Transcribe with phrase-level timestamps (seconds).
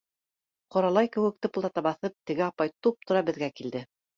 [0.75, 3.89] Ҡоралай кеүек тыһылдата баҫып, теге апай туп-тура беҙгә килде.